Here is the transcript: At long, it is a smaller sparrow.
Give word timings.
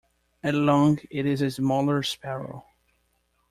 At 0.41 0.55
long, 0.55 0.97
it 1.11 1.27
is 1.27 1.43
a 1.43 1.51
smaller 1.51 2.01
sparrow. 2.01 2.65